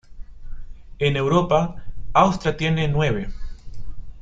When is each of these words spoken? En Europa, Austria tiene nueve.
En 0.97 1.15
Europa, 1.15 1.75
Austria 2.13 2.57
tiene 2.57 2.87
nueve. 2.87 3.29